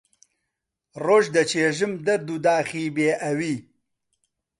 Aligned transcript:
ڕۆژ 1.05 1.25
دەچێژم 1.35 1.91
دەرد 2.05 2.27
و 2.35 2.37
داخی 2.45 2.93
بێ 2.95 3.09
ئەوی 3.23 3.55